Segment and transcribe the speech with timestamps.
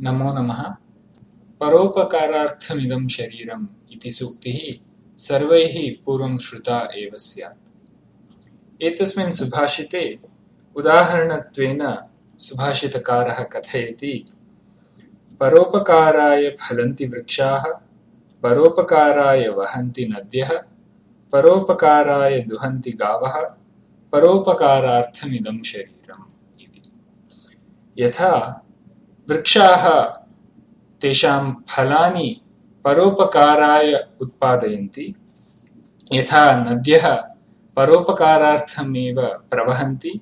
[0.00, 0.62] नमो नमः।
[1.60, 4.86] परोपकारार्थमिदं शरीरम् इति सूक्तिः
[5.18, 7.58] सर्वैः पूर्वं श्रुता एव स्यात्।
[8.82, 10.18] एतस्मिन् सुभाषिते
[10.76, 11.96] उदाहरणत्वेन
[12.38, 14.26] सुभाषितकारः कथयति,
[15.40, 17.64] परोपकाराय फलन्ति वृक्षाः,
[18.42, 20.62] परोपकाराय वहन्ति नद्यः,
[21.32, 23.40] परोपकाराय दुहन्ति गावः,
[24.12, 26.82] परोपकारार्थमिदं शरीरम् इति।
[27.98, 28.64] यथा
[29.30, 30.00] वृक्षाः
[31.00, 32.40] तेषां फलानि
[32.84, 35.14] परोपकाराय उत्पादयन्ति,
[36.12, 37.14] यथा नद्यः
[37.76, 40.20] परोपकारार्थमेव प्रवहन्ति,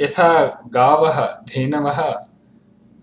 [0.00, 2.00] यथा गावः, धेनवः,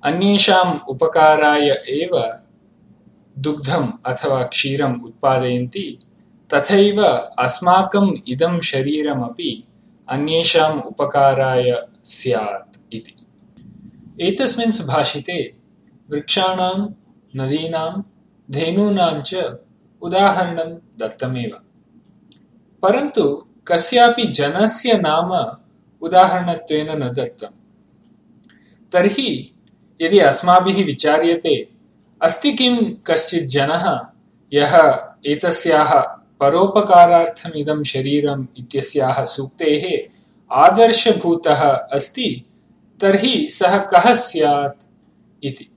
[0.04, 2.40] अन्येषाम् उपकाराय एव
[3.40, 6.00] दुग्धम् अथवा क्षीरम् उत्पादयन्ति,
[6.54, 7.04] तथैव
[7.40, 9.68] अस्माकम् इदं शरीरमपि
[10.10, 12.73] अन्येषाम् उपकाराय स्यात्।
[14.22, 15.54] एतस्मिन् सुभाषिते
[16.12, 16.88] वृक्षाणां,
[17.36, 18.02] नदीनां,
[18.52, 19.36] धेनूनां च
[20.02, 21.60] उदाहरणं दत्तमेव।
[22.82, 25.58] परन्तु कस्यापि जनस्य नाम
[26.02, 27.54] उदाहरणत्वेन न दत्तम्।
[28.92, 29.54] तर्हि
[30.02, 31.68] यदि अस्माभिः विचार्यते,
[32.22, 34.00] अस्ति किं कश्चित् जनः,
[34.54, 36.00] यः एतस्याः
[36.40, 40.10] परोपकारार्थमिदं शरीरम् इत्यस्याः सूक्तेः
[40.52, 42.46] आदर्शभूतः अस्ति
[43.02, 44.86] तर्हि सः कः स्यात्
[45.44, 45.70] इति।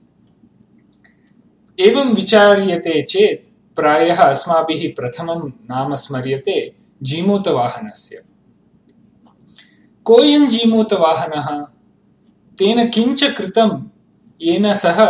[1.79, 8.23] एवं विचार्यते चेत् प्रायः अस्माभिः प्रथमं नाम स्मर्यते जीमूतवाहनस्य।
[10.03, 11.65] कोऽयं जीमूतवाहनः?
[12.57, 13.83] तेन किञ्च कृतं?
[14.41, 15.05] येन सः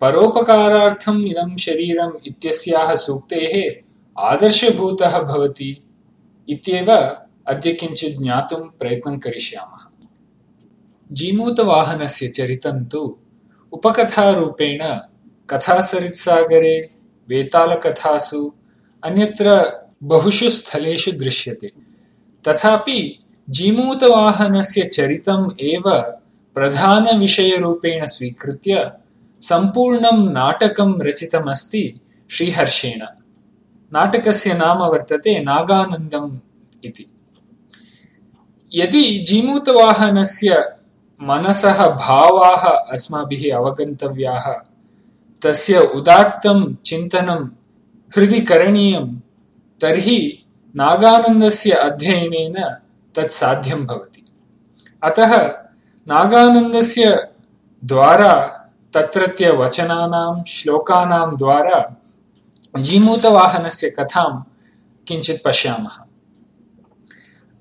[0.00, 3.82] परोपकारार्थम् इदं शरीरम् इत्यस्याः सूक्तेः
[4.18, 5.80] आदर्शभूतः भवति
[6.48, 6.92] इत्येव
[7.46, 9.89] अद्य किञ्चित् ज्ञातुं प्रयत्नं करिष्यामः।
[11.19, 13.03] जीमूतवाहनस्य चरितं तु
[13.73, 14.81] उपकथारूपेण
[15.49, 16.75] कथासरित्सागरे
[17.29, 18.41] वेतालकथासु
[19.03, 19.49] अन्यत्र
[20.11, 21.71] बहुषु स्थलेषु दृश्यते
[22.45, 22.99] तथापि
[23.47, 25.89] जीमूतवाहनस्य चरितम् एव
[26.55, 28.91] प्रधानविषयरूपेण स्वीकृत्य
[29.41, 31.83] सम्पूर्णं नाटकं रचितमस्ति
[32.29, 33.01] श्रीहर्षेण
[33.91, 36.31] नाटकस्य नाम वर्तते नागानन्दम्
[36.87, 37.05] इति
[38.71, 40.63] यदि जीमूतवाहनस्य
[41.22, 44.52] मनसः भावाः अस्माभिः अवगन्तव्याः।
[45.42, 47.44] तस्य उदात्तं चिन्तनं
[48.16, 49.16] हृदि करणीयं,
[49.80, 50.44] तर्हि
[50.76, 52.76] नागानन्दस्य अध्ययनेन
[53.14, 53.30] तत्
[55.02, 55.36] अतः
[56.08, 57.28] नागानन्दस्य
[57.84, 58.46] द्वारा,
[58.94, 62.02] तत्रत्य वचनानां, श्लोकानां द्वारा
[62.78, 64.42] जीमूतवाहनस्य कथां
[65.08, 66.09] किञ्चित् पश्यामः।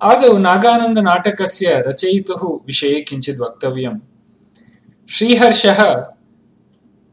[0.02, 4.00] आदौ नागानन्दनाटकस्य रचयितुः विषये किञ्चित् वक्तव्यम्।
[5.10, 6.06] श्रीहर्षः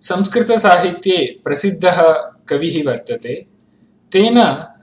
[0.01, 2.13] संस्कृतसाहित्ये प्रसिद्धः
[2.49, 3.47] कविः वर्तते।
[4.13, 4.39] तेन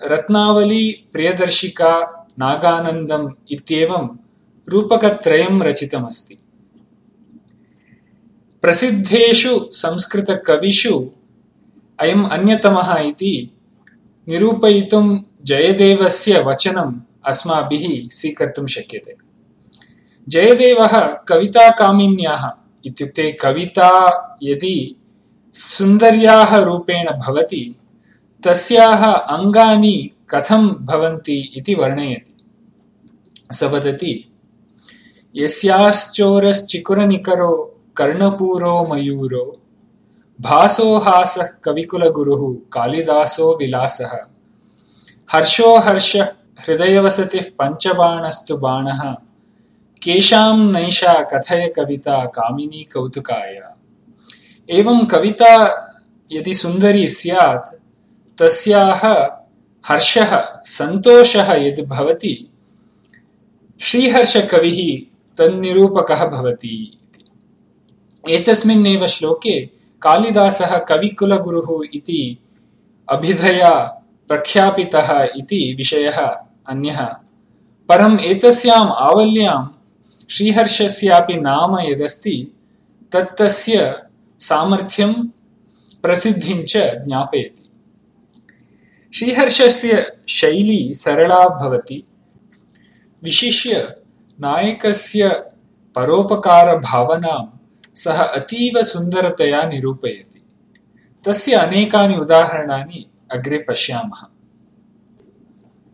[0.08, 4.18] रत्नावली प्रियदर्शिका नागानन्दम् इत्येवं
[4.70, 6.38] रूपकत्रयं रचितमस्ति।
[8.62, 11.10] प्रसिद्धेषु संस्कृतकविषु
[12.00, 13.58] अयम् अन्यतमः इति
[14.28, 19.16] निरूपयितुं जयदेवस्य वचनम् अस्माभिः स्वीकर्तुं शक्यते।
[20.30, 22.52] जयदेवः कविताकामिन्याः
[22.86, 23.90] इत्युक्ते कविता
[24.44, 24.96] यदि
[25.54, 27.76] सुन्दर्याः रूपेण भवति,
[28.44, 32.34] तस्याः अङ्गानि कथं भवन्ति इति वर्णयति।
[33.52, 34.32] स वदति,
[35.36, 39.60] यस्याश्चोरश्चिकुरनिकरो कर्णपूरो मयूरो
[40.42, 44.18] भासो हासः कविकुलगुरुः कालिदासो विलासः,
[45.32, 46.28] हर्षो हर्षः
[46.60, 49.12] हृदयवसतिः पञ्चबाणस्तु बाणः।
[50.02, 53.74] केषां नैषा कथय कविता कामिनी कौतुकाय।
[54.70, 55.54] एवं कविता
[56.32, 57.76] यदि सुन्दरी स्यात्,
[58.42, 59.28] तस्याः
[59.88, 62.46] हर्षः, सन्तोषः यद् भवति
[63.82, 67.00] श्रीहर्षकविः तन्निरूपकः भवति
[68.30, 69.66] एतस्मिन्नेव श्लोके
[70.02, 72.38] कालिदासः कविकुलगुरुः इति
[73.10, 74.03] अभिधया
[74.34, 76.18] प्रख्यापितः इति विषयः
[76.68, 77.06] अन्यः।
[77.90, 79.68] परम् एतस्याम् आवल्यां
[80.30, 82.48] श्रीहर्षस्यापि नाम यदस्ति,
[83.12, 84.04] तत्तस्य
[84.40, 85.14] सामर्थ्यं
[86.04, 87.70] प्रसिद्धिं च ज्ञापयति।
[89.16, 92.04] श्रीहर्षस्य शैली सरला भवति।
[93.24, 93.96] विशिष्य
[94.42, 95.30] नायकस्य
[95.96, 97.58] परोपकारभावनां
[97.96, 100.46] सः अतीव सुन्दरतया निरूपयति।
[101.26, 104.26] तस्य अनेकानि उदाहरणानि अग्रे पश्यामः।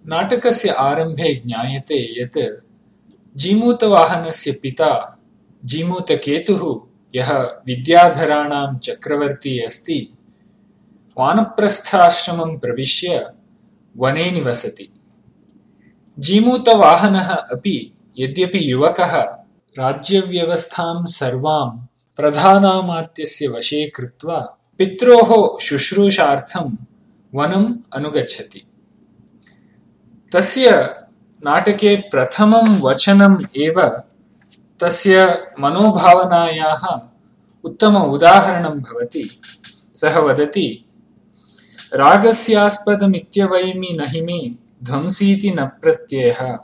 [0.07, 2.37] नाटकस्य आरम्भे ज्ञायते यत्
[3.37, 4.91] जीमूतवाहनस्य पिता
[5.65, 6.63] जीमूतकेतुः
[7.15, 7.31] यः
[7.67, 9.99] विद्याधराणां चक्रवर्ती अस्ति
[11.17, 13.33] वानप्रस्थाश्रमं प्रविश्य
[13.97, 14.89] वने निवसति।
[16.19, 19.13] जीमूतवाहनः अपि यद्यपि युवकः
[19.79, 21.69] राज्यव्यवस्थां सर्वां
[22.17, 24.39] प्रधानामात्यस्य वशे कृत्वा
[24.77, 26.77] पित्रोः शुश्रूषार्थं
[27.35, 28.61] वनम् अनुगच्छति।
[30.33, 30.71] तस्य
[31.45, 34.03] नाटके प्रथमं वचनम् एव
[34.79, 35.25] तस्य
[35.59, 37.09] मनोभावनायाः
[37.63, 39.41] उत्तम उदाहरणं भवति।
[39.93, 40.85] सः वदति
[41.93, 44.49] रागस्यास्पदमित्यवैमि न मे
[44.83, 46.57] ध्वंसीति न प्रत्ययः।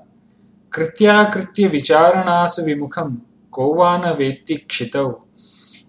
[0.74, 3.18] कृत्याकृत्यविचारणासु विमुखं
[3.52, 5.26] को वा न वेत्ति क्षितौ।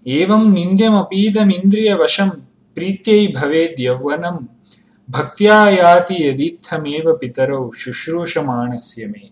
[0.06, 2.28] एवं निन्द्यमपीदमिन्द्रियवशं
[2.74, 4.55] प्रीत्यै भवेद्यौवनं
[5.10, 9.30] भक्त्या याति यदीत्थमेव पितरौ शुश्रूषमाणस्य मे।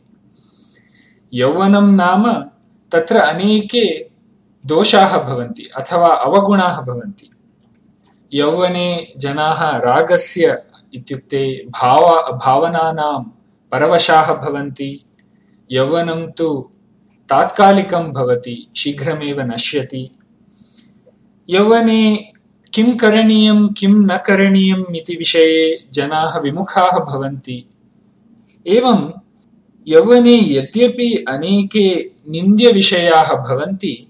[1.35, 2.33] यौवनं नाम
[2.93, 4.11] तत्र अनेके
[4.67, 7.31] दोषाः भवन्ति अथवा अवगुणाः भवन्ति।
[8.33, 10.63] यौवने जनाः रागस्य
[10.95, 13.23] इत्युक्ते भाव, भावनानां
[13.73, 15.05] परवशाः भवन्ति।
[15.73, 16.71] यौवनं तु
[17.29, 20.11] तात्कालिकं भवति, शीघ्रमेव नश्यति।
[21.51, 22.34] यौवने
[22.75, 27.65] किं करणीयं, किं न करणीयम् इति विषये जनाः विमुखाः भवन्ति।
[28.67, 29.13] एवं
[29.89, 34.07] यौवने यद्यपि अनेके निन्द्यविषयाः भवन्ति,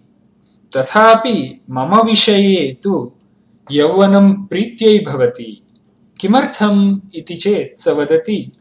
[0.77, 3.13] तथापि मम विषये तु
[3.71, 5.63] यौवनं प्रीत्यै भवति।
[6.21, 8.53] किमर्थम् इति चेत् स वदति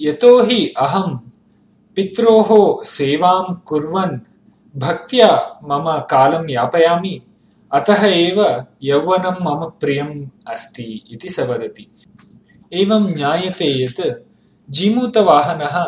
[0.00, 1.16] यतो हि अहं
[1.96, 4.18] पित्रोः सेवां कुर्वन्,
[4.78, 7.22] भक्त्या मम कालं यापयामि।
[7.72, 11.86] अतः एव यौवनं मम प्रियम् अस्ति इति स वदति।
[12.72, 14.24] एवं ज्ञायते यत्
[14.70, 15.82] जीमूतवाहनः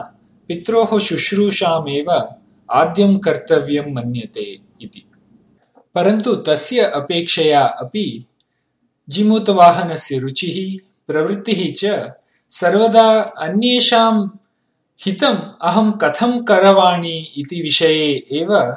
[0.48, 2.36] पित्रोः शुश्रूषामेव
[2.70, 5.04] आद्यं कर्तव्यं मन्यते इति।
[5.94, 8.24] परन्तु तस्य अपेक्षया अपि
[9.08, 12.12] जिमूतवाहनस्य रुचिः, प्रवृत्तिः च
[12.50, 14.28] सर्वदा अन्येषां
[15.00, 18.76] हितम् अहं कथं करवाणि इति विषये एव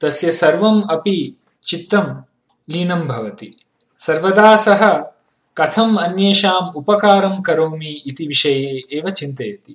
[0.00, 2.27] तस्य सर्वम् अपि चित्तं
[2.68, 3.52] लीनं भवति।
[3.98, 5.04] सर्वदा सः
[5.56, 9.74] कथम् अन्येषाम् उपकारं करोमि इति विषये एव चिन्तयति।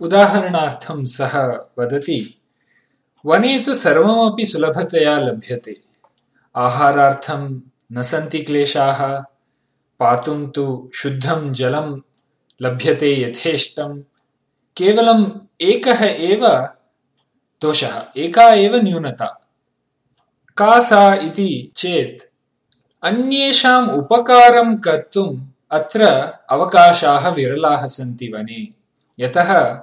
[0.00, 1.46] उदाहरणार्थं सः
[1.78, 2.42] वदति
[3.26, 5.80] वने तु सर्वमपि सुलभतया लभ्यते।
[6.56, 7.62] आहारार्थं
[7.92, 9.22] न सन्ति क्लेशाः
[9.98, 12.00] पातुं तु शुद्धं जलं
[12.62, 14.02] लभ्यते यथेष्टं।
[14.76, 15.26] केवलम्
[15.60, 16.48] एकः एव
[17.62, 19.43] दोषः एका एव न्यूनता
[20.56, 22.34] का सा इति चेत्
[23.04, 25.40] अन्येषाम् उपकारं कर्तुम्
[25.70, 28.68] अत्र अवकाशाः विरलाः सन्ति वने।
[29.24, 29.80] यतः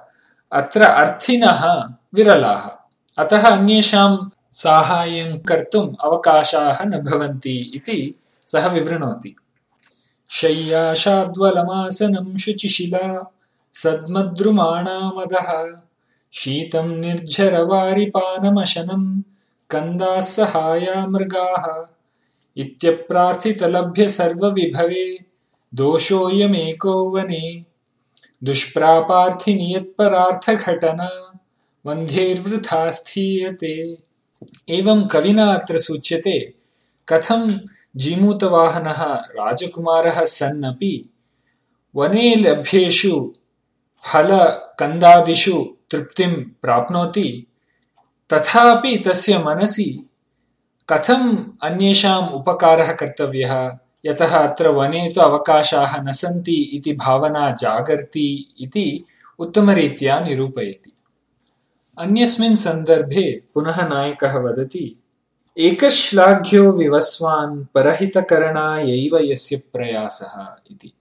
[0.52, 2.70] अत्र अर्थिनः विरलाः।
[3.18, 9.36] अतः अन्येषां साहाय्यं कर्तुम् अवकाशाः न भवन्ति इति सः विवृणोति।
[10.30, 13.34] शय्याशाद्वलमासनं शुचिशिला
[13.74, 15.68] सद्मद्रुमाणामदः
[16.34, 19.22] शीतं निर्झरवारिपानमशनं
[19.72, 21.86] कन्दाः सहाया मृगाः
[22.58, 25.20] इत्यप्रार्थितलभ्य सर्वविभवे
[25.74, 27.66] दोषोऽयमेको वने।
[28.44, 31.42] दुष्प्रापार्थिनियत्परार्थघटना
[31.86, 33.98] वन्ध्यैर्वृथा स्थीयते।
[34.70, 36.54] एवं कविना अत्र सूच्यते
[37.10, 37.60] कथं
[37.96, 41.10] जीमूतवाहनः राजकुमारः सन् अपि
[41.96, 43.34] वने लभ्येषु
[44.06, 47.48] फलकन्दादिषु तृप्तिं प्राप्नोति
[48.34, 50.10] तथापि तस्य मनसि
[50.90, 53.78] कथम् अन्येषाम् उपकारः कर्तव्यः?
[54.06, 59.06] यतः अत्र वने तु अवकाशाः न सन्ति इति भावना जागर्ति इति
[59.40, 60.92] उत्तमरीत्या निरूपयति।
[62.00, 64.96] अन्यस्मिन् सन्दर्भे पुनः नायकः वदति,
[65.58, 70.94] एकश्लाघ्यो विवस्वान् परहितकरणायैव यस्य प्रयासः इति।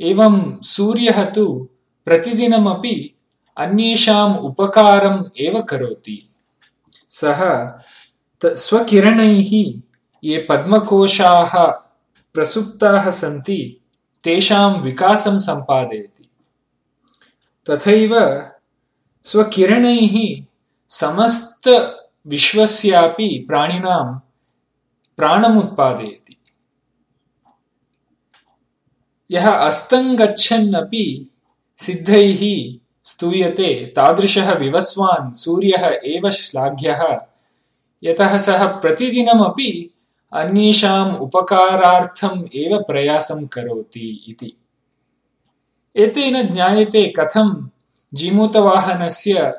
[0.00, 1.68] एवं सूर्यः तु
[2.04, 3.19] प्रतिदिनमपि
[3.60, 6.22] अन्येषाम् उपकारम् एव करोति।
[7.08, 7.70] सः
[8.44, 9.80] स्वकिरणैः
[10.24, 11.82] ये पद्मकोशाः
[12.34, 13.80] प्रसुप्ताः सन्ति
[14.24, 16.28] तेषां विकासं सम्पादयति।
[17.70, 18.42] तथैव
[19.22, 20.44] स्वकिरणैः
[20.88, 24.20] समस्तविश्वस्यापि प्राणिनां
[25.16, 26.36] प्राणमुत्पादयति।
[29.30, 31.30] यः अस्तङ्गच्छन् अपि
[31.76, 37.20] सिद्धैः स्तूयते तादृशः विवस्वान् सूर्यः एव श्लाघ्यः।
[38.04, 39.94] यतः सः प्रतिदिनमपि
[40.32, 44.56] अन्येषाम् उपकारार्थम् एव प्रयासं करोति इति।
[45.96, 47.68] एतेन ज्ञायते कथं
[48.14, 49.54] जीमूतवाहनस्य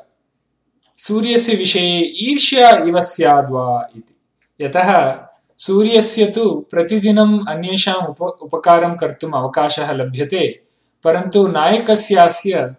[0.97, 1.99] सूर्यस्य विषये
[2.31, 4.15] ईर्ष्या इव स्याद्वा इति।
[4.63, 5.19] यतः
[5.57, 10.61] सूर्यस्य तु प्रतिदिनम् अन्येषाम् उप उपकारं कर्तुम् अवकाशः लभ्यते
[11.03, 12.75] परन्तु नायकस्यास्य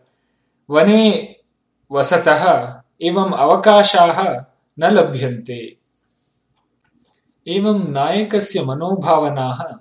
[0.73, 1.37] वने
[1.93, 4.45] वसतः एवम् अवकाशाः
[4.79, 5.77] न लभ्यन्ते।
[7.49, 9.77] एवं नायकस्य मनोभावनाः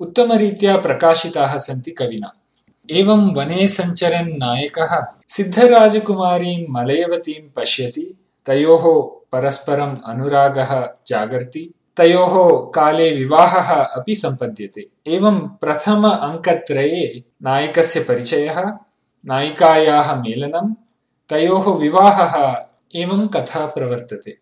[0.00, 2.32] उत्तमरीत्या प्रकाशिताः सन्ति कविना।
[2.90, 9.02] एवं वने सञ्चरन् नायकः सिद्धराजकुमारीं मलयवतीं पश्यति, तयोः
[9.32, 18.78] परस्परम् अनुरागः जागर्ति, तयोः काले विवाहः अपि सम्पद्यते। एवं प्रथम अङ्कत्रये नायकस्य परिचयः
[19.26, 20.74] नायिकायाः मेलनं
[21.28, 24.38] तयोः विवाहः एवं कथा प्रवर्तते।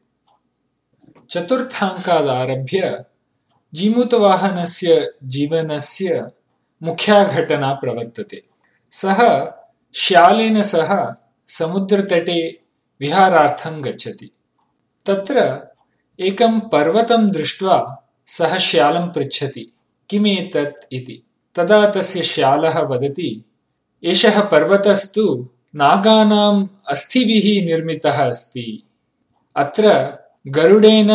[1.31, 3.05] चतुर्थाङ्कादारभ्य
[3.75, 6.31] जीमूतवाहनस्य जीवनस्य
[6.83, 8.43] मुख्या घटना प्रवर्तते।
[8.91, 9.53] सः
[9.95, 11.15] श्यालेन सह
[11.49, 12.61] समुद्रतटे
[13.01, 14.31] विहारार्थं गच्छति।
[15.07, 15.67] तत्र
[16.21, 19.77] एकं पर्वतं दृष्ट्वा सः श्यालं पृच्छति
[20.11, 23.45] किमेतत् इति। तदा तस्य श्यालः वदति
[24.05, 28.83] एषः पर्वतस्तु नागानाम् अस्थिभिः निर्मितः अस्ति।
[29.57, 30.13] अत्र
[30.49, 31.11] गरुडेन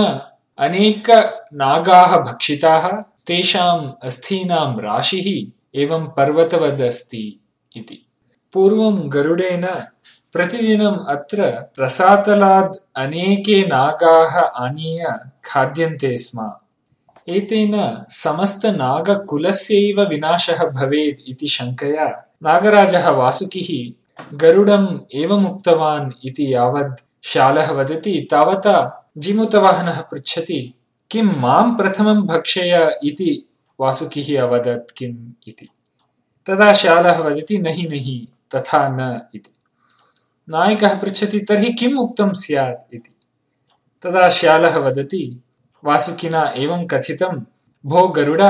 [0.57, 2.87] अनेकनागाः भक्षिताः
[3.27, 5.51] तेषाम् अस्थीनां राशिः
[5.81, 7.39] एवं पर्वतवदस्ति
[7.75, 8.05] इति।
[8.53, 9.65] पूर्वं गरुडेन
[10.33, 15.15] प्रतिदिनम् अत्र रसातलाद् अनेके नागाः आनीय
[15.45, 16.51] खाद्यन्ते स्म।
[17.29, 23.93] एतेन समस्तनागकुलस्यैव विनाशः भवेत् इति शङ्कया नागराजः वासुकिः
[24.37, 30.73] गरुडम् एवमुक्तवान् इति यावत् शालः वदति, तावता जीमूतवाहनः पृच्छति,
[31.11, 35.69] किं माँ प्रथमं भक्षय इति वासुकिः अवदत् किम् इति।
[36.45, 39.53] तदा शालः वदति, नहि नहि, तथा न इति।
[40.49, 43.15] नायकः पृच्छति, तर्हि किम् उक्तं स्यात् इति।
[44.01, 45.43] तदा श्यालः वदति,
[45.85, 47.41] वासुकिना एवं कथितं,
[47.85, 48.41] भो गरुड,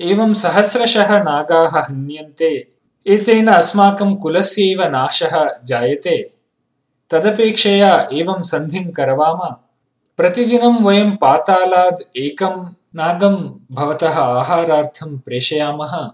[0.00, 2.75] एवं सहस्रशः नागाः हन्यन्ते
[3.06, 6.30] एतेन अस्माकं कुलस्यैव नाशः जायते।
[7.10, 9.56] तदपेक्षया एवं सन्धिं करवाम।
[10.16, 16.10] प्रतिदिनं वयं पातालाद् एकं नागं भवतः आहारार्थं प्रेषयामः।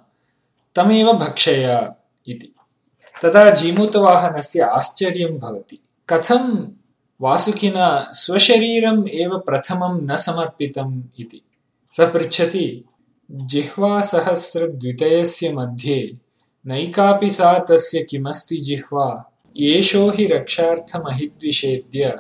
[0.75, 1.92] तमेव भक्षय
[2.28, 2.54] इति।
[3.22, 6.68] तदा जीमूतवाहनस्य आश्चर्यं भवति। कथं
[7.20, 11.42] वासुकिना स्वशरीरम् एव प्रथमं न समर्पितम् इति।
[11.92, 12.84] स पृच्छति
[13.30, 16.18] जिह्वासहस्रद्वितयस्य मध्ये
[16.66, 22.19] नैकापि सा तस्य किमस्ति जिह्वा। येषो हि रक्षार्थमहिद्विषेद्य,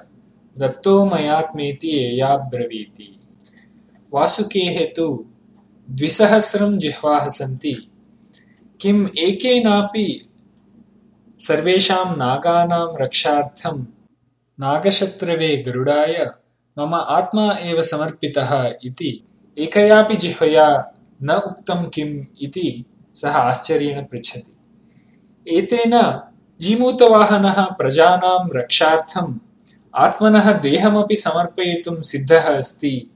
[0.58, 3.20] दत्तो मयात्मेति येयाब्रवीति
[4.14, 5.26] वासुकेः तु
[5.90, 7.90] द्विसहस्रं जिह्वाः सन्ति।
[8.80, 10.28] किम् एकेनापि
[11.38, 13.86] सर्वेषां नागानां रक्षार्थं
[14.60, 16.30] नागशत्रवे गरुडाय
[16.78, 19.24] मम आत्मा एव समर्पितः इति,
[19.58, 24.56] एकयापि जिह्वया न उक्तं किम् इति सः आश्चर्येण पृच्छति।
[25.58, 26.20] एतेन
[26.60, 29.38] जीमूतवाहनः प्रजानां रक्षार्थं
[29.94, 33.10] आत्मनः देहमपि समर्पयितुं सिद्धः अस्ति।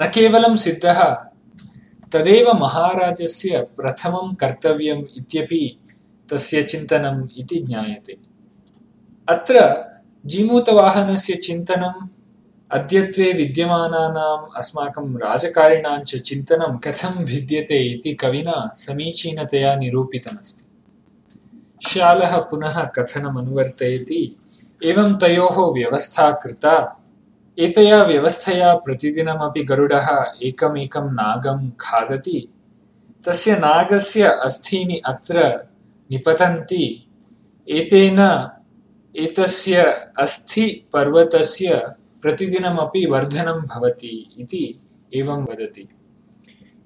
[0.00, 1.04] न केवलं सिद्धः,
[2.12, 5.78] तदेव महाराजस्य प्रथमं कर्तव्यम् इत्यपि
[6.32, 8.16] तस्य चिन्तनम् इति ज्ञायते।
[9.28, 9.84] अत्र
[10.26, 12.08] जीमूतवाहनस्य चिन्तनम्
[12.74, 20.64] अद्यत्वे विद्यमानानाम् अस्माकं राजकारिणां च चिन्तनं कथं भिद्यते इति कविना समीचीनतया निरूपितमस्ति।
[21.88, 24.36] श्यालः पुनः कथनमनुवर्तयति,
[24.84, 27.00] एवं तयोः व्यवस्था कृता,
[27.58, 32.48] एतया व्यवस्थया प्रतिदिनमपि गरुडः एकमेकं नागं खादति,
[33.26, 35.66] तस्य नागस्य अस्थीनि अत्र
[36.10, 37.06] निपतन्ति,
[37.68, 38.48] एतेन
[39.16, 39.76] एतस्य
[40.18, 41.86] अस्थिपर्वतस्य
[42.24, 44.80] प्रतिदिनमपि वर्धनं भवति इति
[45.14, 45.88] एवं वदति।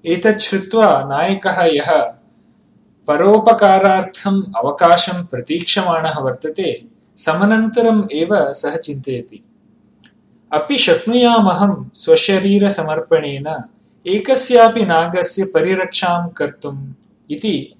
[0.05, 2.01] एतत् श्रुत्वा नायकः यः
[3.07, 6.85] परोपकारार्थम् अवकाशं प्रतीक्षमाणः वर्तते,
[7.17, 9.43] समनन्तरम् एव सः चिन्तयति।
[10.51, 13.63] अपि शक्नुयामहं स्वशरीरसमर्पणेन,
[14.07, 16.93] एकस्यापि नागस्य परिरक्षां कर्तुम्
[17.31, 17.71] इति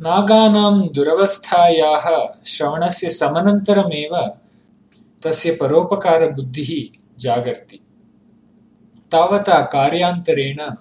[0.00, 4.38] नागानां दुरवस्थायाः श्रवणस्य समनन्तरमेव
[5.26, 7.80] तस्य परोपकारबुद्धिः जागर्ति।
[9.12, 10.74] तावता कार्यान्तरेण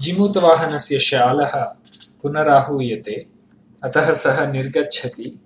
[0.00, 1.64] जिमूतवाहनस्य शालः
[2.22, 3.26] पुनराहूयते,
[3.82, 5.40] अतः सः निर्गच्छति।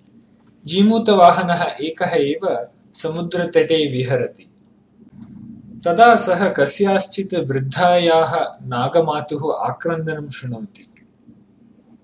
[0.65, 4.43] जीमूतवाहनः एकः एव समुद्रतटे विहरति।
[5.85, 8.35] तदा सः कस्याश्चित् वृद्धायाः
[8.67, 10.83] नागमातुः आक्रन्दनं शृणोति।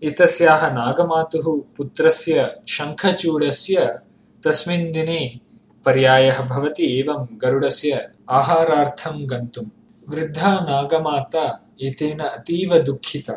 [0.04, 4.00] एतस्याः नागमातुः पुत्रस्य शङ्खचूडस्य
[4.44, 5.40] तस्मिन् दिने
[5.86, 9.66] पर्यायः भवति एवं गरुडस्य आहारार्थं गन्तुं।
[10.10, 13.34] वृद्धा नागमाता एतेन अतीव दुःखिता।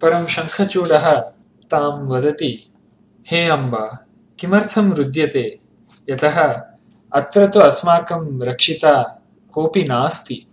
[0.00, 1.20] परं शङ्खचूडः
[1.70, 2.72] तां वदति,
[3.30, 4.06] हे अम्बा,
[4.38, 5.58] किमर्थं रुद्यते?
[6.10, 6.62] यतः
[7.12, 10.46] अत्र तु अस्माकं रक्षिता कोऽपि नास्ति।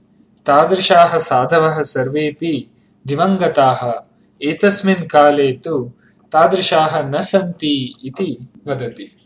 [0.45, 2.71] तादृशाः साधवः सर्वेपि
[3.07, 3.93] दिवङ्गताः।
[4.41, 5.91] एतस्मिन् काले तु
[6.31, 9.16] तादृशाः न सन्ति इति वदति।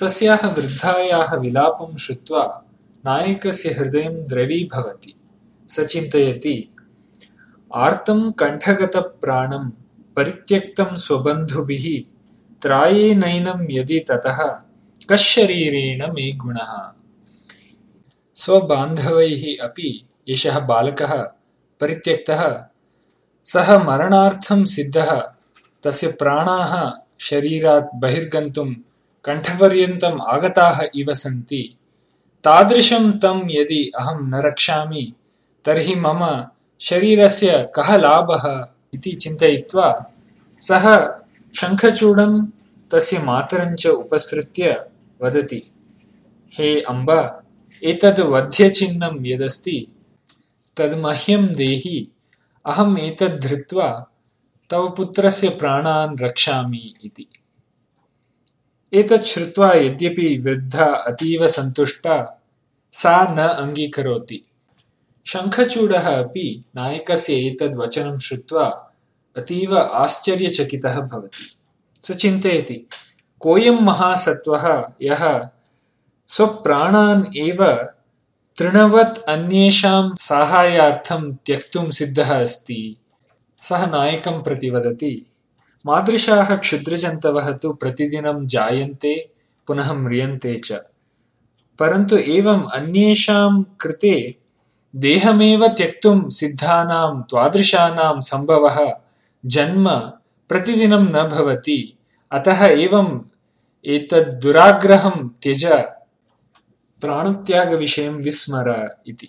[0.00, 2.42] तस्याः वृद्धायाः विलापं श्रुत्वा
[3.06, 5.14] नायकस्य हृदयं द्रवीभवति।
[5.68, 6.74] स चिन्तयति
[7.74, 9.70] आर्तं कण्ठगतप्राणं
[10.16, 11.86] परित्यक्तं स्वबन्धुभिः
[12.62, 14.60] त्रायेनैनं यदि ततः
[15.10, 16.72] कश्शरीरेण मे गुणः।
[18.34, 19.90] स्वबान्धवैः अपि
[20.28, 21.22] एषः बालकः
[21.80, 22.42] परित्यक्तः
[23.44, 25.22] सः मरणार्थं सिद्धः
[25.82, 28.74] तस्य प्राणाः शरीरात् बहिर्गन्तुं
[29.26, 31.62] कण्ठपर्यन्तम् आगताः इव सन्ति
[32.44, 35.12] तादृशं तं यदि अहं न रक्षामि
[35.64, 36.22] तर्हि मम
[36.80, 38.44] शरीरस्य कः लाभः
[38.94, 39.88] इति चिन्तयित्वा
[40.62, 40.86] सः
[41.54, 42.40] शङ्खचूडं
[42.90, 44.74] तस्य मातरञ्च उपसृत्य
[45.20, 45.62] वदति
[46.52, 47.10] हे अम्ब
[47.82, 49.78] एतद् वध्यचिह्नं यदस्ति
[50.76, 51.96] तद् मह्यं देहि
[52.64, 53.88] अहम् एतद् धृत्वा
[54.70, 57.28] तव पुत्रस्य प्राणान् रक्षामि इति
[58.96, 62.42] एतत् श्रुत्वा यद्यपि वृद्धा अतीव सन्तुष्टा,
[62.92, 64.42] सा न अङ्गीकरोति।
[65.26, 68.92] शङ्खचूडः अपि नायकस्य एतद् वचनं श्रुत्वा
[69.36, 71.62] अतीव आश्चर्यचकितः भवति।
[72.02, 72.88] स चिन्तयति
[73.40, 74.84] कोऽयं महासत्त्वः?
[75.02, 75.48] यः
[76.26, 77.88] स्वप्राणान् एव
[78.58, 82.96] तृणवत् अन्येषां साहाय्यार्थं त्यक्तुं सिद्धः अस्ति,
[83.62, 85.26] सः नायकं प्रति वदति।
[85.86, 89.30] मादृशाः क्षुद्रजन्तवः तु प्रतिदिनं जायन्ते
[89.66, 90.72] पुनः म्रियन्ते च।
[91.78, 94.36] परन्तु एवम् अन्येषां कृते
[94.96, 98.92] देहमेव त्यक्तुं सिद्धानां त्वादृशानां सम्भवः
[99.46, 99.90] जन्म
[100.48, 101.98] प्रतिदिनं न भवति।
[102.32, 103.20] अतः एवम्
[103.86, 105.64] एतद्दुराग्रहं त्यज।
[107.00, 109.28] प्राणत्यागविषयं विस्मर इति।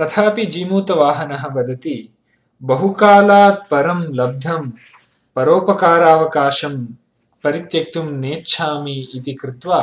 [0.00, 2.08] तथापि जीमूतवाहनः वदति
[2.62, 4.72] बहुकालात् परं लब्धं
[5.38, 6.84] परोपकारावकाशं
[7.44, 9.80] परित्यक्तुं नेच्छामि इति कृत्वा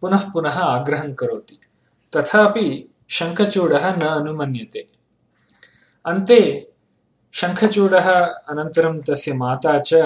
[0.00, 1.58] पुनः पुनः आग्रहं करोति।
[2.12, 2.66] तथापि
[3.08, 4.86] शङ्खचूडः न अनुमन्यते।
[6.04, 6.40] अन्ते
[7.34, 8.10] शङ्खचूडः
[8.50, 10.02] अनन्तरं तस्य माता च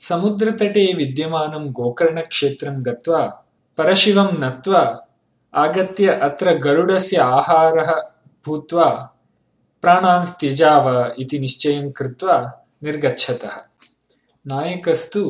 [0.00, 3.22] समुद्रतटे विद्यमानं गोकर्णक्षेत्रं गत्वा
[3.78, 4.82] परशिवं नत्वा
[5.54, 7.92] आगत्य अत्र गरुडस्य आहारः
[8.46, 8.88] भूत्वा
[9.82, 12.40] प्राणान् त्यजाव इति निश्चयं कृत्वा
[12.84, 13.56] निर्गच्छतः
[14.45, 15.23] नायकस्तु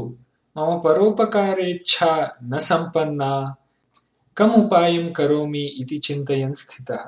[0.56, 2.12] मम परोपकारेच्छा
[2.44, 3.32] न सम्पन्ना
[4.38, 7.04] कम् उपायं करोमि इति चिन्तयन् स्थितः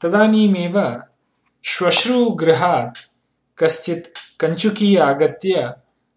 [0.00, 0.76] तदानीमेव
[1.64, 2.98] श्वश्रूगृहात्
[3.58, 4.08] कश्चित्
[4.40, 5.72] कञ्चुकी आगत्य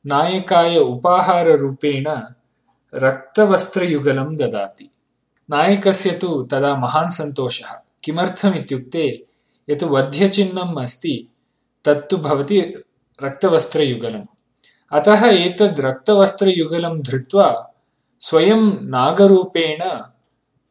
[0.06, 2.08] नायकाय उपाहाररूपेण
[2.94, 4.90] रक्तवस्त्रयुगलं ददाति
[5.50, 7.72] नायकस्य तु तदा महान् सन्तोषः
[8.04, 9.06] किमर्थमित्युक्ते
[9.68, 11.16] यत् वध्यचिह्नम् अस्ति
[11.86, 12.60] तत्तु भवति
[13.20, 14.26] रक्तवस्त्रयुगलम्
[14.93, 17.75] अतः एतद् रक्तवस्त्रयुगलं धृत्वा
[18.21, 20.03] स्वयं नागरूपेण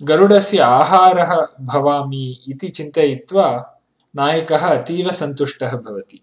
[0.04, 3.80] गरुडस्य आहारः भवामि इति चिन्तयित्वा
[4.16, 6.22] नायकः अतीव सन्तुष्टः भवति।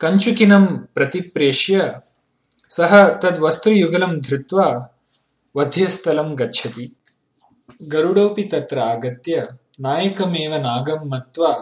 [0.00, 2.00] कञ्चुकिनं प्रतिप्रेष्य
[2.70, 4.88] सः तद्वस्त्रयुगलं धृत्वा
[5.56, 6.96] वध्यस्थलं गच्छति।
[7.82, 9.48] गरुडोऽपि तत्र आगत्य
[9.80, 11.52] नायकमेव नागं मत्वा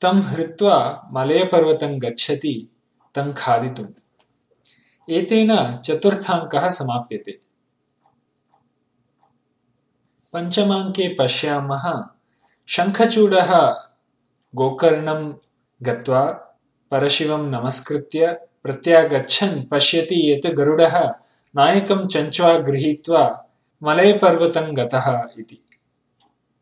[0.00, 2.68] तं हृत्वा मलयपर्वतं गच्छति
[3.14, 3.88] तं खादितुम्।
[5.10, 7.32] एतेन चतुर्थाङ्कः समाप्यते।
[10.32, 12.04] पञ्चमाङ्के पश्यामः।
[12.68, 13.76] शङ्खचूडः
[14.54, 15.32] गोकर्णं
[15.82, 16.24] गत्वा
[16.90, 21.00] परशिवं नमस्कृत्य प्रत्यागच्छन् पश्यति यत् गरुडः
[21.56, 23.44] नायकं चञ्च्वा गृहीत्वा
[23.82, 25.64] मलयपर्वतं गतः इति।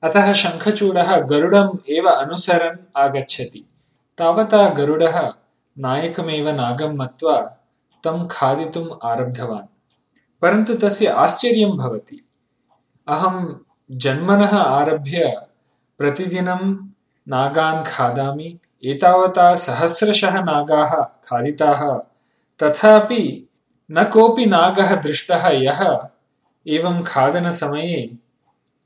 [0.02, 3.64] अतः शङ्खचूडः गरुडम् एव अनुसरन् आगच्छति।
[4.18, 5.32] तावता गरुडः
[5.78, 7.40] नायकमेव नागं मत्वा
[8.04, 9.66] तं खादितुम् आरब्धवान्।
[10.42, 12.28] परन्तु तस्य आश्चर्यं भवति।
[13.08, 13.54] अहं
[13.90, 15.46] जन्मनः आरभ्य
[15.98, 16.88] प्रतिदिनं
[17.28, 21.98] नागान् खादामि, एतावता सहस्रशः नागाः खादिताः,
[22.62, 23.48] तथापि
[23.90, 26.08] न कोऽपि नागः दृष्टः यः
[26.68, 28.12] एवं खादनसमये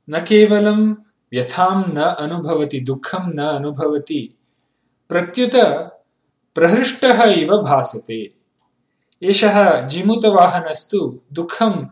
[0.09, 0.93] न केवलं
[1.33, 4.37] व्यथां न अनुभवति, दुःखं न अनुभवति,
[5.09, 5.89] प्रत्युत
[6.55, 8.33] प्रहृष्टः इव भासते।
[9.21, 11.87] एषः जीमूतवाहनस्तु दुःखं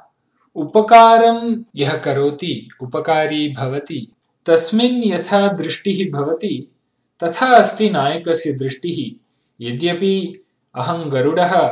[0.56, 4.08] उपकारं यः करोति, उपकारी भवति,
[4.46, 6.76] तस्मिन् यथा दृष्टिः भवति,
[7.24, 9.21] तथा अस्ति नायकस्य दृष्टिः।
[9.62, 10.44] यद्यपि
[10.76, 11.68] अहं गरुडः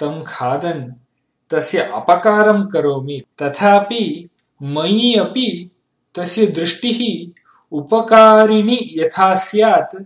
[0.00, 0.90] तं खादन्
[1.50, 4.28] तस्य अपकारं करोमि तथापि
[4.62, 5.70] मयि अपि
[6.14, 7.00] तस्य दृष्टिः
[7.72, 9.96] उपकारिणि यथा स्यात्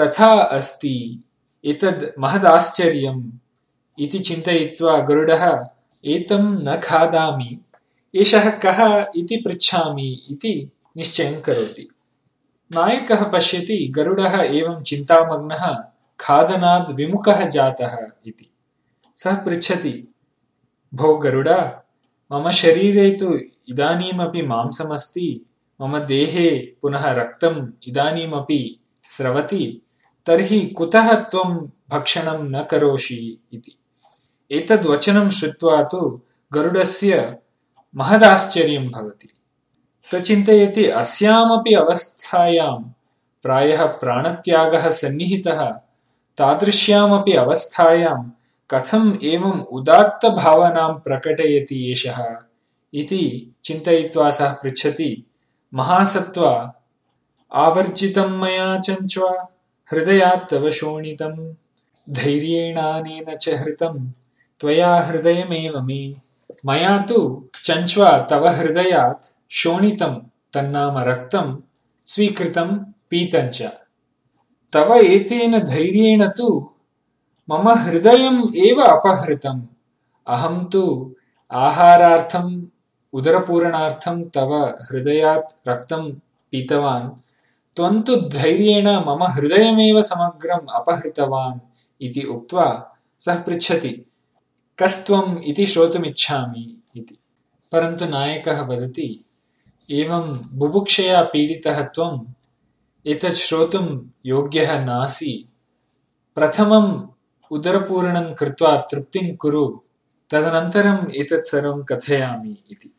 [0.00, 1.24] तथा अस्ति।
[1.64, 3.22] एतद् महदाश्चर्यम्
[3.98, 5.64] इति चिन्तयित्वा गरुडः
[6.04, 7.58] एतं न खादामि
[8.14, 11.88] एषः कः इति पृच्छामि इति निश्चयं करोति।
[12.72, 15.84] नायकः पश्यति गरुडः एवं चिन्तामग्नः
[16.20, 17.96] खादनाद् विमुखः जातः
[18.26, 18.50] इति।
[19.16, 20.14] सः पृच्छति
[20.94, 21.48] भो गरुड
[22.32, 23.34] मम शरीरे तु
[23.68, 25.46] इदानीमपि मांसमस्ति
[25.80, 26.50] मम देहे
[26.82, 29.82] पुनः रक्तम् इदानीमपि स्रवति
[30.26, 33.76] तर्हि कुतः त्वं भक्षणं न करोषि इति
[34.50, 36.20] एतद्वचनं श्रुत्वा तु
[36.52, 37.38] गरुडस्य
[37.96, 39.28] महदाश्चर्यं भवति।
[40.02, 42.82] स चिन्तयति अस्यामपि अवस्थायां
[43.42, 45.80] प्रायः प्राणत्यागः सन्निहितः
[46.38, 48.22] तादृश्यामपि अवस्थायां
[48.70, 52.18] कथम् एवम् उदात्तभावनां प्रकटयति एषः
[53.00, 53.24] इति
[53.64, 55.10] चिन्तयित्वा सः पृच्छति
[55.74, 56.46] महासत्त्व
[57.64, 59.30] आवर्जितं मया चञ्च्वा
[59.92, 61.34] हृदयात् तव शोणितं
[62.10, 63.98] धैर्येणानेन च हृतं
[64.60, 66.02] त्वया हृदयमेव मे।
[66.66, 67.18] मया तु
[67.64, 70.14] चञ्च्वा तव हृदयात् शोणितं
[70.54, 71.56] तन्नाम रक्तं
[72.06, 72.76] स्वीकृतं
[73.10, 73.62] पीतञ्च
[74.73, 76.49] तव एतेन धैर्येण तु
[77.49, 79.61] मम हृदयम् एव अपहृतम्
[80.27, 80.83] अहं तु
[81.51, 82.51] आहारार्थम्
[83.13, 84.53] उदरपूरणार्थं तव
[84.89, 86.11] हृदयात् रक्तं
[86.53, 87.09] पीतवान्
[87.77, 91.59] त्वं तु धैर्येण मम हृदयमेव समग्रम् अपहृतवान्
[92.01, 92.67] इति उक्त्वा
[93.21, 93.93] सः पृच्छति
[94.79, 96.65] कस्त्वम् इति श्रोतुमिच्छामि
[96.97, 97.17] इति
[97.71, 99.09] परन्तु नायकः वदति
[99.89, 102.17] एवं बुभुक्षया पीडितः त्वं
[103.06, 105.48] एतत् श्रोतुं योग्यः नासि।
[106.34, 107.06] प्रथमम्
[107.50, 109.80] उदरपूरणं कृत्वा तृप्तिं कुरु।
[110.30, 112.94] तदनन्तरम् एतत् सर्वं कथयामि इति।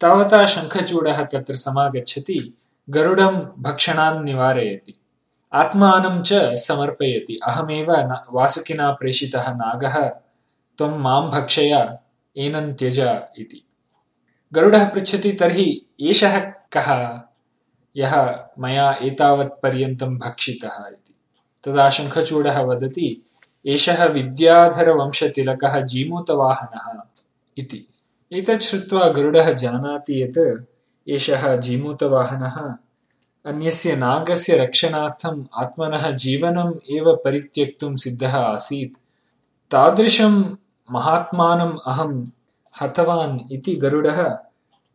[0.00, 2.58] तावता शङ्खचूडः तत्र समागच्छति।
[2.90, 4.94] गरुडं भक्षणान् निवारयति।
[5.52, 7.92] आत्मानं च समर्पयति। अहमेव
[8.32, 10.08] वासुकिना प्रेषितः नागः।
[10.78, 11.98] त्वं मां भक्षय
[12.36, 13.00] एनं त्यज
[13.38, 13.64] इति।
[14.52, 17.20] गरुडः पृच्छति तर्हि एषः कः
[17.96, 21.14] यः मया एतावत्पर्यन्तं भक्षितः इति।
[21.64, 23.26] तदा शङ्खचूडः वदति
[23.66, 27.02] एषः विद्याधरवंशतिलकः जीमूतवाहनः
[27.58, 27.86] इति।
[28.32, 30.64] एतत् श्रुत्वा गरुडः जानाति यत्
[31.08, 32.74] एषः जीमूतवाहनः
[33.46, 38.98] अन्यस्य नागस्य रक्षणार्थम् आत्मनः जीवनम् एव परित्यक्तुं सिद्धः आसीत्।
[39.70, 40.56] तादृशं
[40.90, 42.26] महात्मानम् अहं
[42.82, 44.38] हतवान् इति गरुडः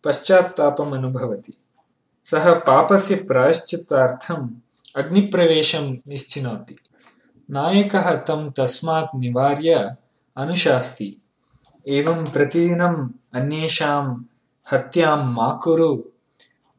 [0.03, 1.53] पश्चात्तापम् अनुभवति
[2.25, 4.49] सः पापस्य प्रायश्चित्तार्थम्
[4.97, 6.75] अग्निप्रवेशं निश्चिनोति।
[7.51, 9.95] नायकः तं तस्मात् निवार्य
[10.37, 11.21] अनुशास्ति।
[11.87, 14.23] एवं प्रतिदिनम् अन्येषां
[14.71, 15.95] हत्यां मा कुरु।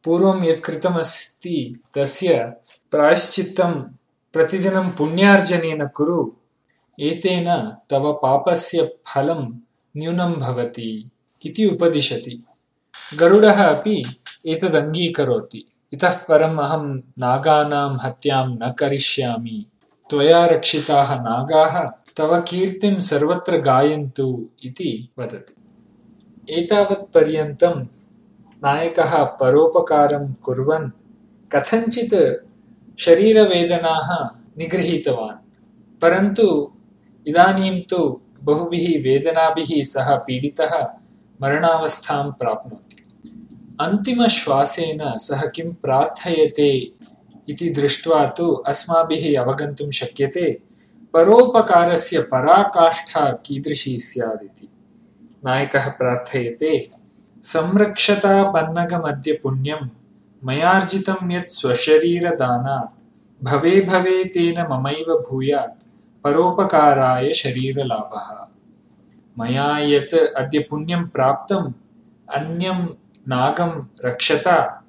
[0.04, 2.38] पूर्वं यत् कृतमस्ति तस्य
[2.90, 3.72] प्रायश्चित्तं
[4.32, 6.32] प्रतिदिनं पुण्यार्जनेन कुरु।
[7.00, 9.58] एतेन तव पापस्य फलं
[9.96, 11.10] न्यूनं भवति
[11.46, 12.44] इति उपदिशति।
[13.16, 19.66] गरुडः अपि एतदङ्गीकरोति इतः परम् अहं नागानां हत्यां न करिष्यामि।
[20.10, 25.54] त्वया रक्षिताः नागाः, तव कीर्तिं सर्वत्र गायन्तु इति वदति।
[26.54, 27.84] एतावत्पर्यन्तं
[28.64, 30.90] नायकः परोपकारं कुर्वन्
[31.52, 32.46] कथञ्चित्
[33.00, 35.36] शरीरवेदनाः निगृहीतवान्।
[36.02, 36.72] परन्तु
[37.26, 40.88] इदानीं तु बहुभिः वेदनाभिः सः पीडितः
[41.42, 42.89] मरणावस्थां प्राप्नोति।
[43.80, 46.70] अन्तिमश्वासेन सः किं प्रार्थयते
[47.48, 50.50] इति दृष्ट्वा तु अस्माभिः अवगन्तुं शक्यते।
[51.14, 54.68] परोपकारस्य पराकाष्ठा कीदृशी स्यात् इति
[55.44, 56.88] नायकः प्रार्थयते
[57.42, 58.34] संरक्षता
[59.42, 59.88] पुण्यं
[60.42, 65.84] मयार्जितं यत् स्वशरीरदानात् भवे भवे तेन ममैव भूयात्
[66.24, 68.28] परोपकाराय शरीरलाभः।
[69.38, 71.72] मया यत् अद्य पुण्यं प्राप्तम्
[72.28, 72.86] अन्यं
[73.30, 74.84] नागं रक्षता।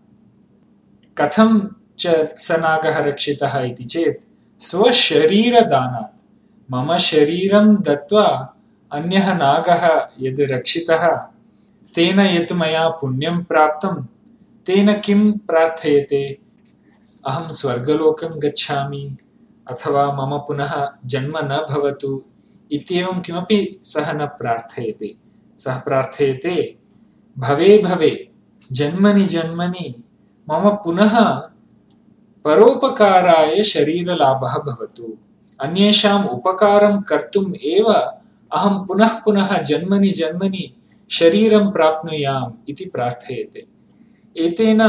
[1.17, 4.23] कथं च स नागः रक्षितः इति चेत्,
[4.63, 6.21] स्वशरीरदानात्।
[6.71, 8.55] मम शरीरं दत्त्वा
[8.91, 11.07] अन्यः नागः यद् रक्षितः,
[11.95, 14.03] तेन यत् मया पुण्यं प्राप्तं,
[14.65, 16.37] तेन किं प्रार्थयते?
[17.27, 19.17] अहं स्वर्गलोकं गच्छामि,
[19.67, 22.23] अथवा मम पुनः जन्म न भवतु,
[22.71, 25.15] इत्येवं किमपि सः न प्रार्थयते।
[25.59, 26.77] सः प्रार्थयते,
[27.39, 28.30] भवे भवे।
[28.71, 29.87] जन्मनि जन्मनि
[30.47, 31.13] मम पुनः
[32.45, 35.17] परोपकाराय शरीरलाभः भवतु।
[35.59, 40.63] अन्येषाम् उपकारं कर्तुम् एव अहं पुनः पुनः जन्मनि जन्मनि
[41.09, 43.65] शरीरं प्राप्नुयाम् इति प्रार्थयते।
[44.35, 44.81] एतेन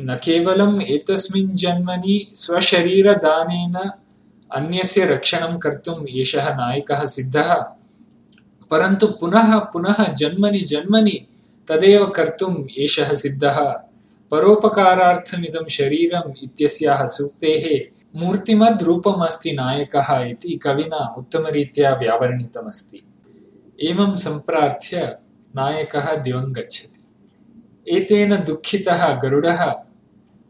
[0.00, 3.76] न केवलम् एतस्मिन् जन्मनि स्वशरीरदानेन
[4.50, 7.52] अन्यस्य रक्षणं कर्तुम् एषः नायकः सिद्धः,
[8.70, 11.16] परन्तु पुनः पुनः जन्मनि जन्मनि
[11.68, 13.58] तदेव कर्तुम् एषः सिद्धः।
[14.30, 23.02] परोपकारार्थमिदं शरीरम् इत्यस्याः सूक्तेः मूर्तिमद्रूपमस्ति नायकः इति कविना उत्तमरीत्या व्यावर्णितमस्ति।
[23.82, 25.16] एवं सम्प्रार्थ्य
[25.56, 26.98] नायकः दिवं गच्छति।
[27.88, 29.74] एतेन दुःखितः गरुडः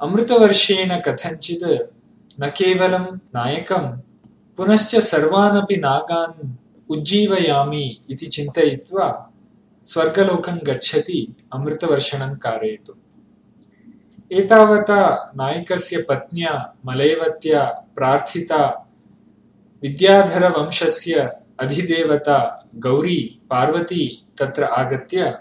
[0.00, 1.90] अमृतवर्षेण कथञ्चित्
[2.40, 3.96] न केवलं नायकं
[4.56, 6.50] पुनश्च सर्वानपि नागान्
[6.90, 9.31] उज्जीवयामि इति चिन्तयित्वा
[9.86, 12.98] स्वर्गलोकं गच्छति अमृतवर्षणं कारयितुम्।
[14.32, 17.64] एतावता नायकस्य पत्न्या मलयवत्या
[17.96, 18.88] प्रार्थिता
[19.82, 25.38] विद्याधरवंशस्य अधिदेवता गौरी पार्वती तत्र आगत्य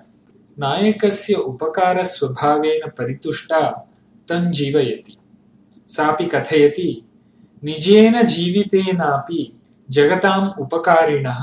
[0.59, 3.69] नायकस्य उपकारस्वभावेन परितुष्टा
[4.29, 5.17] तं जीवयति।
[5.87, 7.09] सापि कथयति,
[7.63, 11.41] निजेन जीवितेनापि जगताम् उपकारिणः,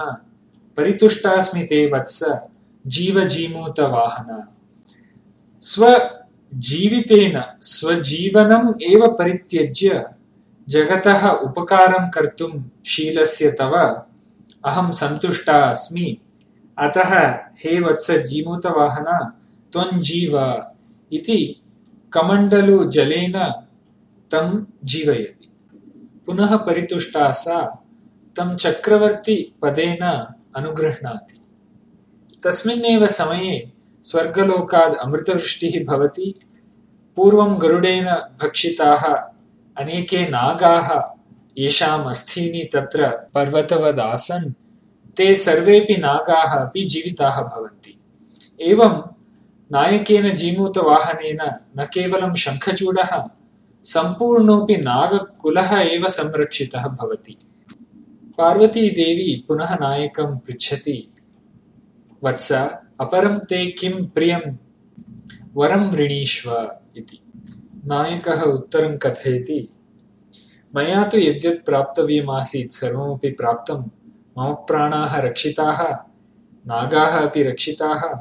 [0.76, 2.24] परितुष्टास्मि ते वत्स
[2.88, 4.30] जीवजीमूतवाहन।
[5.62, 10.04] स्वजीवितेन स्वजीवनम् एव परित्यज्य
[10.68, 12.52] जगतः उपकारं कर्तुं
[12.86, 13.74] शीलस्य तव
[14.64, 16.18] अहं सन्तुष्टा अस्मि।
[16.78, 17.10] अतः
[17.60, 19.08] हे वत्स जीमूतवाहन
[19.72, 20.38] त्वञ्जीव
[21.12, 21.62] इति
[22.12, 23.36] कमण्डलु जलेन
[24.30, 25.48] तं जीवयति।
[26.26, 27.60] पुनः परितुष्टा सा
[28.36, 30.04] तं चक्रवर्तिपदेन
[30.56, 31.37] अनुगृह्णाति
[32.44, 33.72] तस्मिन्नेव समये
[34.02, 36.34] स्वर्गलोकाद् अमृतवृष्टिः भवति।
[37.16, 39.04] पूर्वं गरुडेन भक्षिताः
[39.82, 41.14] अनेके नागाः,
[41.58, 44.52] येषाम् अस्थीनि तत्र पर्वतवदासन्,
[45.16, 48.00] ते सर्वेपि नागाः अपि जीविताः भवन्ति।
[48.60, 49.14] एवं
[49.72, 51.38] नायकेन जीमूतवाहनेन
[51.78, 53.28] न केवलं शङ्खचूडः,
[53.84, 57.38] सम्पूर्णोऽपि नागकुलः एव संरक्षितः भवति।
[58.38, 61.14] पार्वतीदेवी पुनः नायकं पृच्छति।
[62.24, 62.52] वत्स
[63.00, 64.56] अपरं ते किं प्रियं
[65.54, 67.32] वरं वृणीष्व इति।
[67.86, 69.68] नायकः उत्तरं कथयति,
[70.76, 73.82] मया तु यद्यत् प्राप्तव्यमासीत् सर्वमपि प्राप्तं।
[74.38, 75.82] मम प्राणाः रक्षिताः,
[76.66, 78.14] नागाः अपि रक्षिताः,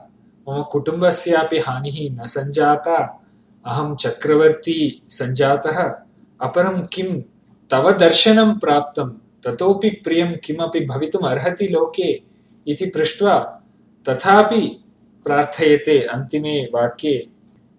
[0.50, 3.24] मम कुटुम्बस्यापि हानिः न सञ्जाता,
[3.66, 5.84] अहं चक्रवर्ती सञ्जातः।
[6.42, 7.22] अपरं किं
[7.70, 9.10] तव दर्शनं प्राप्तं,
[9.44, 12.22] ततोपि प्रियं किमपि भवितुम् अर्हति लोके?
[12.68, 13.57] इति पृष्ट्वा
[14.10, 14.84] तथापि
[15.26, 17.28] प्रार्थयते अन्तिमे वाक्ये,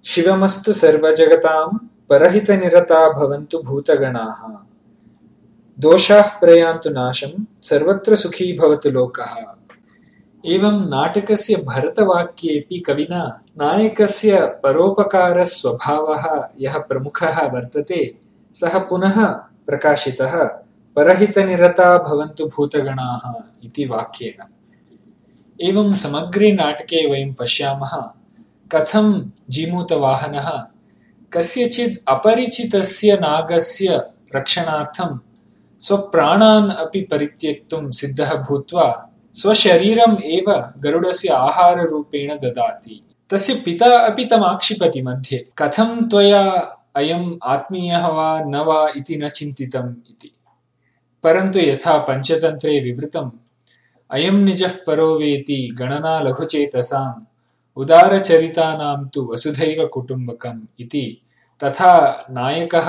[0.05, 1.79] शिवमस्तु सर्वजगतां,
[2.11, 4.64] परहितनिरता भवन्तु भूतगणाः।
[5.81, 9.37] दोषाः प्रयान्तु नाशं, सर्वत्र सुखी भवतु लोकः
[10.47, 18.14] एवं नाटकस्य भरतवाक्येऽपि कविना, नायकस्य परोपकारस्वभावः यः प्रमुखः वर्तते,
[18.55, 19.27] सः पुनः
[19.67, 20.45] प्रकाशितः,
[20.97, 24.45] परहितनिरता भवन्तु भूतगणाः इति वाक्येन।
[25.62, 28.11] एवं समग्रे नाटके वयं पश्यामः।
[28.73, 30.64] कथं जीमूतवाहनः?
[31.33, 34.03] कस्यचित् अपरिचितस्य नागस्य
[34.37, 35.18] रक्षणार्थं
[35.81, 45.49] स्वप्राणान् अपि परित्यक्तुं सिद्धः भूत्वा स्वशरीरम् एव गरुडस्य आहाररूपेण ददाति। तस्य पिता अपि तमाक्षिपति मध्ये।
[45.59, 46.44] कथं त्वया
[46.97, 50.33] अयम् आत्मीयः वा न वा इति न चिन्तितम् इति।
[51.23, 53.31] परन्तु यथा पञ्चतन्त्रे विवृतम्
[54.11, 57.25] अयं निजः परो वेति गणना लघुचेतसाम्
[57.81, 61.07] उदारचरितानां तु वसुधैव कुटुम्बकम् इति।
[61.64, 61.92] तथा
[62.31, 62.88] नायकः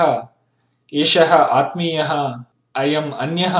[0.94, 2.12] एषः आत्मीयः
[2.76, 3.56] अयम् अन्यः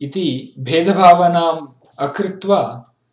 [0.00, 1.66] इति भेदभावनाम्
[1.98, 2.62] अकृत्वा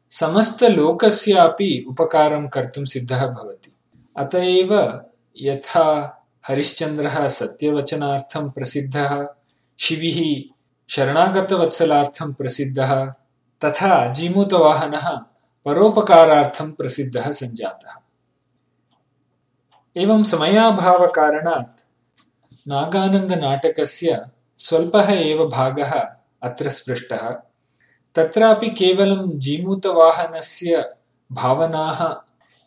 [0.10, 3.72] समस्तलोकस्यापि उपकारं कर्तुं सिद्धः भवति।
[4.18, 5.02] अत एव
[5.42, 5.88] यथा
[6.48, 9.28] हरिश्चन्द्रः सत्यवचनार्थं प्रसिद्धः
[9.78, 10.20] शिविः
[10.90, 13.14] शरणागतवत्सलार्थं प्रसिद्धः
[13.66, 15.10] तथा जीमूतवाहनः
[15.66, 18.00] परोपकारार्थं प्रसिद्धः सञ्जातः।
[19.98, 21.82] एवं समयाभावकारणात्
[22.68, 24.26] नागानन्दनाटकस्य
[24.58, 27.38] स्वल्पः एव भागः अत्र स्पृष्टः।
[28.16, 30.96] तत्रापि केवलं जीमूतवाहनस्य
[31.32, 32.16] भावनाः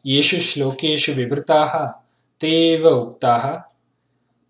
[0.07, 1.87] येषु श्लोकेषु विवृताः
[2.41, 3.63] ते एव उक्ताः।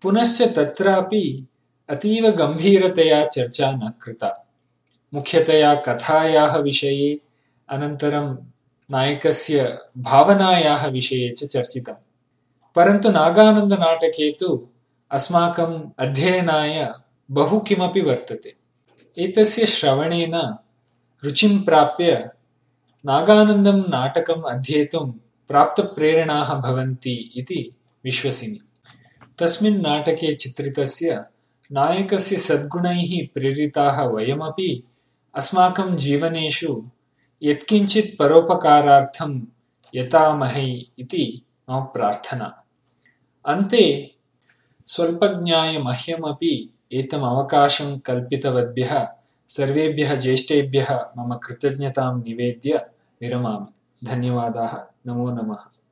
[0.01, 1.47] पुनश्च तत्रापि
[1.89, 4.42] अतीव गम्भीरतया चर्चा न कृता
[5.13, 7.19] मुख्यतया कथायाः विषये
[7.69, 8.37] अनन्तरं
[8.91, 11.95] नायकस्य भावनायाः विषये च चर्चितम्।
[12.75, 14.67] परन्तु नागानन्दनाटके तु
[15.11, 16.93] अस्माकम् अध्ययनाय
[17.31, 18.55] बहु किमपि वर्तते।
[19.19, 20.55] एतस्य श्रवणेन
[21.23, 22.29] रुचिं प्राप्य
[23.05, 25.11] नागानन्दं नाटकम् अध्येतुं
[25.47, 28.59] प्राप्तप्रेरणाः भवन्ति इति विश्वसिमि।
[29.39, 31.25] तस्मिन् नाटके चित्रितस्य
[31.71, 34.87] नायकस्य सद्गुणैः प्रेरिताः वयमपि
[35.35, 36.83] अस्माकं जीवनेषु
[37.43, 39.41] यत्किञ्चित् परोपकारार्थं
[39.95, 42.63] यतामहे इति मम प्रार्थना।
[43.45, 44.15] अन्ते
[44.85, 49.07] स्वल्पज्ञाय मह्यमपि एतम् अवकाशं कल्पितवद्भ्यः
[49.47, 52.77] सर्वेभ्यः ज्येष्ठेभ्यः मम कृतज्ञतां निवेद्य
[53.21, 55.82] विरमामि। धन्यवादाः। नमो नमः